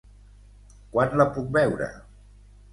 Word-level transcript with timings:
Quan 0.95 1.15
la 1.23 1.29
puc 1.37 1.53
veure? 1.61 1.93